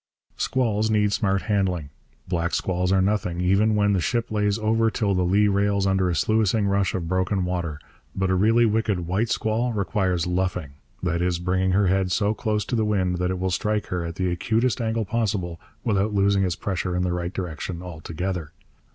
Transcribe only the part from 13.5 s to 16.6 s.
strike her at the acutest angle possible without losing its